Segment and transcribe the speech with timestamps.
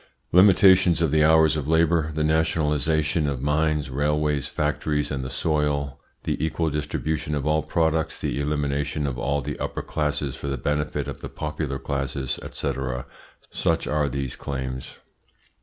[0.31, 5.99] Limitations of the hours of labour, the nationalisation of mines, railways, factories, and the soil,
[6.23, 10.57] the equal distribution of all products, the elimination of all the upper classes for the
[10.57, 12.73] benefit of the popular classes, &c.,
[13.51, 14.97] such are these claims.